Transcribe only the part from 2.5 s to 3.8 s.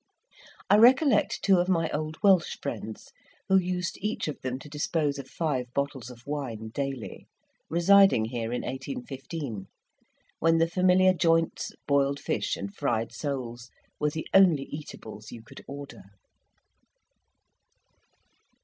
friends, who